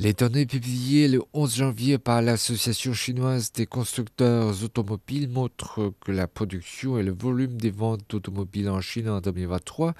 Les 0.00 0.12
données 0.12 0.46
publiées 0.46 1.08
le 1.08 1.24
11 1.32 1.56
janvier 1.56 1.98
par 1.98 2.22
l'Association 2.22 2.92
chinoise 2.92 3.50
des 3.50 3.66
constructeurs 3.66 4.62
automobiles 4.62 5.28
montrent 5.28 5.92
que 6.04 6.12
la 6.12 6.28
production 6.28 6.98
et 6.98 7.02
le 7.02 7.10
volume 7.10 7.60
des 7.60 7.72
ventes 7.72 8.02
d'automobiles 8.08 8.70
en 8.70 8.80
Chine 8.80 9.08
en 9.08 9.20
2023 9.20 9.94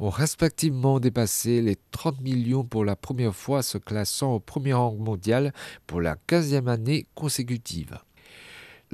ont 0.00 0.10
respectivement 0.10 0.98
dépassé 0.98 1.62
les 1.62 1.76
30 1.92 2.20
millions 2.20 2.64
pour 2.64 2.84
la 2.84 2.96
première 2.96 3.36
fois, 3.36 3.62
se 3.62 3.78
classant 3.78 4.32
au 4.32 4.40
premier 4.40 4.72
rang 4.72 4.96
mondial 4.96 5.52
pour 5.86 6.00
la 6.00 6.16
15e 6.28 6.66
année 6.66 7.06
consécutive. 7.14 8.00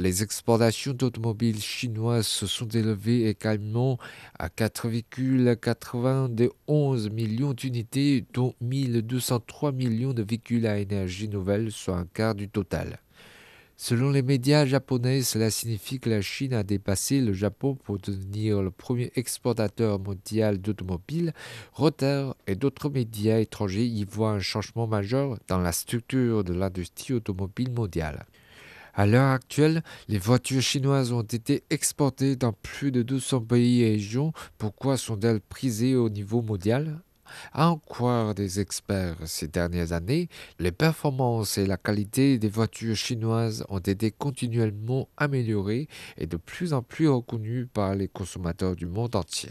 Les 0.00 0.22
exportations 0.22 0.94
d'automobiles 0.94 1.60
chinoises 1.60 2.26
se 2.26 2.46
sont 2.46 2.68
élevées 2.68 3.28
également 3.28 3.98
à 4.38 4.48
4,91 4.48 7.10
millions 7.10 7.52
d'unités, 7.52 8.24
dont 8.32 8.54
1203 8.62 9.72
millions 9.72 10.14
de 10.14 10.22
véhicules 10.22 10.66
à 10.66 10.78
énergie 10.78 11.28
nouvelle, 11.28 11.70
soit 11.70 11.98
un 11.98 12.06
quart 12.06 12.34
du 12.34 12.48
total. 12.48 13.00
Selon 13.76 14.10
les 14.10 14.22
médias 14.22 14.64
japonais, 14.64 15.20
cela 15.20 15.50
signifie 15.50 16.00
que 16.00 16.08
la 16.08 16.22
Chine 16.22 16.54
a 16.54 16.62
dépassé 16.62 17.20
le 17.20 17.34
Japon 17.34 17.74
pour 17.74 17.98
devenir 17.98 18.62
le 18.62 18.70
premier 18.70 19.12
exportateur 19.16 19.98
mondial 19.98 20.62
d'automobiles. 20.62 21.34
Reuters 21.74 22.34
et 22.46 22.54
d'autres 22.54 22.88
médias 22.88 23.38
étrangers 23.38 23.84
y 23.84 24.04
voient 24.04 24.32
un 24.32 24.40
changement 24.40 24.86
majeur 24.86 25.38
dans 25.46 25.58
la 25.58 25.72
structure 25.72 26.42
de 26.42 26.54
l'industrie 26.54 27.12
automobile 27.12 27.70
mondiale. 27.70 28.24
À 29.00 29.06
l'heure 29.06 29.30
actuelle, 29.30 29.82
les 30.08 30.18
voitures 30.18 30.60
chinoises 30.60 31.10
ont 31.10 31.22
été 31.22 31.64
exportées 31.70 32.36
dans 32.36 32.52
plus 32.52 32.92
de 32.92 33.00
200 33.00 33.40
pays 33.40 33.80
et 33.80 33.92
régions. 33.92 34.34
Pourquoi 34.58 34.98
sont-elles 34.98 35.40
prisées 35.40 35.96
au 35.96 36.10
niveau 36.10 36.42
mondial? 36.42 37.00
À 37.54 37.70
en 37.70 37.78
croire 37.78 38.34
des 38.34 38.60
experts 38.60 39.16
ces 39.24 39.48
dernières 39.48 39.92
années, 39.92 40.28
les 40.58 40.70
performances 40.70 41.56
et 41.56 41.64
la 41.64 41.78
qualité 41.78 42.38
des 42.38 42.50
voitures 42.50 42.94
chinoises 42.94 43.64
ont 43.70 43.78
été 43.78 44.10
continuellement 44.10 45.08
améliorées 45.16 45.88
et 46.18 46.26
de 46.26 46.36
plus 46.36 46.74
en 46.74 46.82
plus 46.82 47.08
reconnues 47.08 47.64
par 47.64 47.94
les 47.94 48.06
consommateurs 48.06 48.76
du 48.76 48.84
monde 48.84 49.16
entier. 49.16 49.48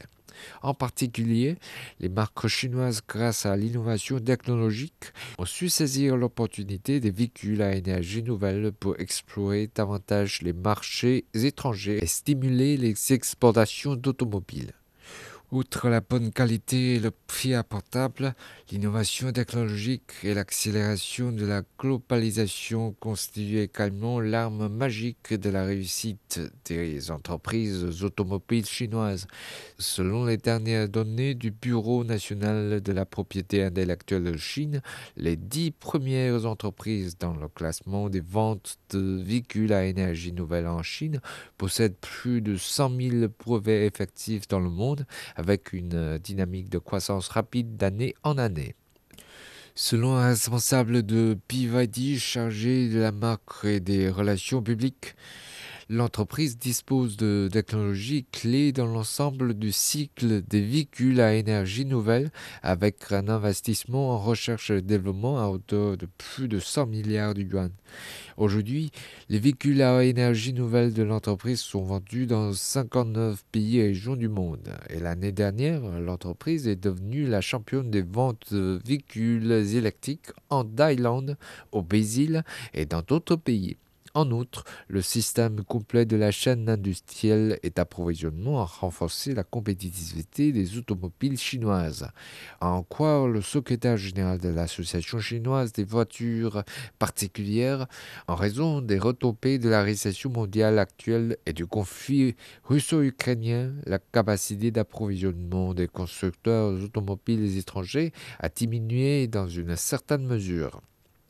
En 0.62 0.74
particulier, 0.74 1.58
les 2.00 2.10
marques 2.10 2.48
chinoises, 2.48 3.02
grâce 3.08 3.46
à 3.46 3.56
l'innovation 3.56 4.20
technologique, 4.20 5.12
ont 5.38 5.46
su 5.46 5.70
saisir 5.70 6.18
l'opportunité 6.18 7.00
des 7.00 7.12
véhicules 7.12 7.62
à 7.62 7.76
énergie 7.76 8.24
nouvelle 8.24 8.72
pour 8.72 9.00
explorer 9.00 9.70
davantage 9.74 10.42
les 10.42 10.54
marchés 10.54 11.26
étrangers 11.34 12.00
et 12.02 12.08
stimuler 12.08 12.78
les 12.78 12.96
exportations 13.14 13.96
d'automobiles. 13.96 14.74
Outre 15.52 15.90
la 15.90 16.00
bonne 16.00 16.32
qualité 16.32 16.94
et 16.94 17.00
le 17.00 17.10
prix 17.10 17.56
abordable, 17.56 18.36
l'innovation 18.72 19.32
technologique 19.32 20.12
et 20.22 20.36
l'accélération 20.36 21.32
de 21.32 21.44
la 21.44 21.64
globalisation 21.80 22.96
constituent 23.00 23.62
également 23.62 24.20
l'arme 24.20 24.68
magique 24.68 25.34
de 25.34 25.50
la 25.50 25.64
réussite 25.64 26.40
des 26.66 27.10
entreprises 27.10 28.04
automobiles 28.04 28.68
chinoises. 28.68 29.26
Selon 29.80 30.26
les 30.26 30.38
dernières 30.38 30.88
données 30.88 31.34
du 31.34 31.50
Bureau 31.50 32.04
national 32.04 32.80
de 32.80 32.92
la 32.92 33.08
propriété 33.08 33.64
intellectuelle 33.64 34.26
de 34.26 34.38
Chine, 34.38 34.84
les 35.18 35.36
dix 35.36 35.72
premières 35.72 36.46
entreprises 36.46 37.18
dans 37.18 37.34
le 37.34 37.48
classement 37.48 38.08
des 38.10 38.22
ventes 38.22 38.78
de 38.92 39.20
véhicules 39.24 39.74
à 39.74 39.86
énergie 39.86 40.32
nouvelle 40.32 40.68
en 40.68 40.84
Chine 40.84 41.22
possèdent 41.58 41.98
plus 41.98 42.42
de 42.42 42.56
100 42.56 42.96
000 42.96 43.28
brevets 43.44 43.88
effectifs 43.88 44.48
dans 44.48 44.60
le 44.60 44.70
monde 44.70 45.08
avec 45.40 45.72
une 45.72 46.18
dynamique 46.18 46.70
de 46.70 46.78
croissance 46.78 47.30
rapide 47.30 47.78
d'année 47.78 48.14
en 48.24 48.38
année. 48.38 48.76
Selon 49.74 50.18
un 50.18 50.28
responsable 50.28 51.04
de 51.04 51.38
BYD 51.48 52.18
chargé 52.18 52.90
de 52.90 53.00
la 53.00 53.14
marque 53.14 53.64
et 53.64 53.80
des 53.80 54.10
relations 54.10 54.62
publiques, 54.62 55.16
l'entreprise 55.90 56.60
dispose 56.60 57.18
de 57.18 57.50
technologies 57.52 58.26
clés 58.32 58.72
dans 58.72 58.86
l'ensemble 58.86 59.56
du 59.56 59.72
cycle 59.72 60.44
des 60.44 60.62
véhicules 60.62 61.20
à 61.20 61.34
énergie 61.34 61.86
nouvelle 61.86 62.30
avec 62.62 63.12
un 63.12 63.28
investissement 63.28 64.12
en 64.12 64.20
recherche 64.20 64.70
et 64.70 64.84
développement 64.84 65.40
à 65.40 65.48
hauteur 65.48 65.98
de 65.98 66.08
plus 66.18 66.48
de 66.48 66.60
100 66.60 66.86
milliards 66.86 67.34
de 67.34 67.42
yuan. 67.42 67.72
Aujourd'hui, 68.38 68.92
les 69.30 69.40
véhicules 69.40 69.82
à 69.82 70.04
énergie 70.04 70.54
nouvelle 70.54 70.94
de 70.94 71.02
l'entreprise 71.02 71.60
sont 71.60 71.82
vendus 71.82 72.28
dans 72.28 72.54
59 72.54 73.44
pays 73.52 73.80
et 73.80 73.88
régions 73.88 74.16
du 74.16 74.30
monde. 74.30 74.70
Et 74.92 75.00
l'année 75.00 75.32
dernière, 75.32 75.82
l'entreprise 76.00 76.68
est 76.68 76.76
devenue 76.76 77.26
la 77.26 77.42
championne 77.42 77.90
des 77.90 78.04
ventes 78.04 78.54
de 78.54 78.80
véhicules 78.86 79.52
électriques 79.52 80.30
en 80.52 80.64
Thaïlande, 80.64 81.36
au 81.72 81.82
Brésil 81.82 82.44
et 82.76 82.86
dans 82.86 83.02
d'autres 83.02 83.36
pays. 83.36 83.76
En 84.20 84.32
outre, 84.32 84.66
le 84.90 85.02
système 85.02 85.64
complet 85.64 86.06
de 86.06 86.18
la 86.18 86.32
chaîne 86.32 86.68
industrielle 86.68 87.58
et 87.64 87.70
d'approvisionnement 87.70 88.60
a 88.60 88.66
renforcé 88.66 89.34
la 89.34 89.46
compétitivité 89.46 90.52
des 90.52 90.78
automobiles 90.78 91.38
chinoises. 91.38 92.10
En 92.60 92.84
croire 92.84 93.30
le 93.30 93.40
secrétaire 93.40 93.96
général 93.96 94.38
de 94.40 94.50
l'Association 94.50 95.22
chinoise 95.22 95.72
des 95.72 95.86
voitures 95.86 96.64
particulières, 97.00 97.88
en 98.28 98.36
raison 98.36 98.82
des 98.82 99.00
retombées 99.00 99.58
de 99.58 99.70
la 99.70 99.84
récession 99.84 100.30
mondiale 100.30 100.80
actuelle 100.80 101.38
et 101.46 101.54
du 101.54 101.66
conflit 101.66 102.36
russo-ukrainien, 102.66 103.72
la 103.86 104.00
capacité 104.00 104.70
d'approvisionnement 104.70 105.74
des 105.74 105.88
constructeurs 105.88 106.74
automobiles 106.84 107.58
étrangers 107.58 108.12
a 108.42 108.50
diminué 108.50 109.28
dans 109.28 109.48
une 109.48 109.78
certaine 109.78 110.26
mesure? 110.26 110.82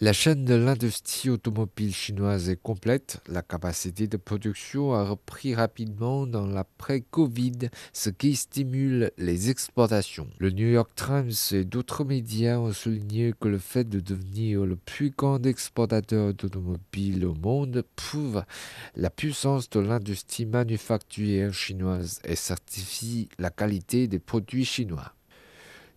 La 0.01 0.13
chaîne 0.13 0.45
de 0.45 0.53
l'industrie 0.55 1.29
automobile 1.29 1.93
chinoise 1.93 2.49
est 2.49 2.55
complète. 2.55 3.19
La 3.27 3.41
capacité 3.41 4.07
de 4.07 4.15
production 4.15 4.93
a 4.93 5.03
repris 5.03 5.53
rapidement 5.53 6.25
dans 6.25 6.47
l'après-Covid, 6.47 7.67
ce 7.91 8.09
qui 8.09 8.37
stimule 8.37 9.11
les 9.17 9.49
exportations. 9.49 10.29
Le 10.37 10.51
New 10.51 10.69
York 10.69 10.89
Times 10.95 11.33
et 11.51 11.65
d'autres 11.65 12.05
médias 12.05 12.59
ont 12.59 12.71
souligné 12.71 13.33
que 13.37 13.49
le 13.49 13.57
fait 13.57 13.89
de 13.89 13.99
devenir 13.99 14.65
le 14.65 14.77
plus 14.77 15.09
grand 15.09 15.45
exportateur 15.45 16.33
d'automobiles 16.33 17.25
au 17.25 17.33
monde 17.33 17.83
prouve 17.97 18.45
la 18.95 19.09
puissance 19.09 19.69
de 19.69 19.81
l'industrie 19.81 20.45
manufacturière 20.45 21.53
chinoise 21.53 22.21
et 22.23 22.37
certifie 22.37 23.27
la 23.37 23.49
qualité 23.49 24.07
des 24.07 24.19
produits 24.19 24.63
chinois. 24.63 25.13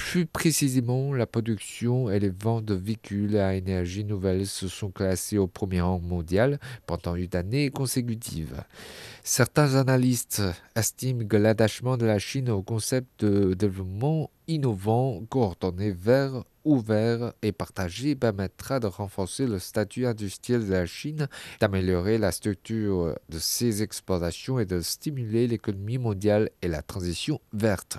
Plus 0.01 0.25
précisément, 0.25 1.13
la 1.13 1.27
production 1.27 2.09
et 2.09 2.19
les 2.19 2.31
ventes 2.31 2.65
de 2.65 2.73
véhicules 2.73 3.37
à 3.37 3.55
énergie 3.55 4.05
nouvelle 4.05 4.47
se 4.47 4.67
sont 4.67 4.91
classés 4.91 5.37
au 5.37 5.47
premier 5.47 5.83
rang 5.83 5.99
mondial 5.99 6.59
pendant 6.87 7.15
une 7.15 7.35
année 7.35 7.69
consécutive. 7.69 8.63
Certains 9.23 9.75
analystes 9.75 10.43
estiment 10.75 11.27
que 11.27 11.37
l'attachement 11.37 11.99
de 11.99 12.07
la 12.07 12.19
Chine 12.19 12.49
au 12.49 12.63
concept 12.63 13.23
de 13.23 13.53
développement 13.53 14.31
innovant, 14.47 15.21
coordonné, 15.29 15.91
vert, 15.91 16.45
ouvert 16.65 17.35
et 17.43 17.53
partagé 17.53 18.15
permettra 18.15 18.81
de 18.81 18.87
renforcer 18.87 19.47
le 19.47 19.59
statut 19.59 20.07
industriel 20.07 20.67
de 20.67 20.73
la 20.73 20.87
Chine, 20.87 21.29
d'améliorer 21.61 22.17
la 22.17 22.33
structure 22.33 23.15
de 23.29 23.39
ses 23.39 23.83
exportations 23.83 24.59
et 24.59 24.65
de 24.65 24.81
stimuler 24.81 25.49
l'économie 25.49 25.99
mondiale 25.99 26.49
et 26.63 26.69
la 26.69 26.83
transition 26.83 27.41
verte. 27.53 27.99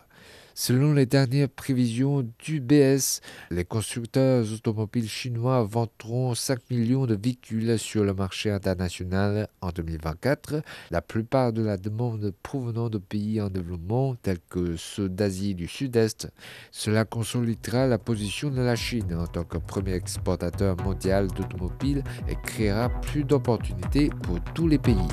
Selon 0.62 0.92
les 0.92 1.06
dernières 1.06 1.48
prévisions 1.48 2.30
du 2.38 2.60
BS, 2.60 3.22
les 3.50 3.64
constructeurs 3.64 4.44
automobiles 4.52 5.08
chinois 5.08 5.64
vendront 5.64 6.36
5 6.36 6.70
millions 6.70 7.06
de 7.06 7.16
véhicules 7.16 7.80
sur 7.80 8.04
le 8.04 8.14
marché 8.14 8.52
international 8.52 9.48
en 9.62 9.70
2024, 9.70 10.62
la 10.92 11.02
plupart 11.02 11.54
de 11.54 11.62
la 11.62 11.78
demande 11.78 12.34
provenant 12.44 12.90
de 12.90 12.98
pays 12.98 13.40
en 13.40 13.50
développement 13.50 14.16
tels 14.16 14.42
que 14.50 14.76
ceux 14.76 15.08
d'Asie 15.08 15.56
du 15.56 15.70
Sud-Est. 15.70 16.30
Cela 16.72 17.06
consolidera 17.06 17.88
la 17.88 17.98
position 17.98 18.50
de 18.50 18.62
la 18.62 18.76
Chine 18.76 19.16
en 19.16 19.28
tant 19.28 19.46
que 19.46 19.60
premier 19.60 19.94
exportateur 19.94 20.76
mondial 20.84 21.28
d'automobiles 21.28 22.04
et 22.28 22.36
créera 22.36 22.90
plus 22.90 23.24
d'opportunités 23.24 24.10
pour 24.24 24.44
tous 24.54 24.68
les 24.68 24.78
pays. 24.78 25.08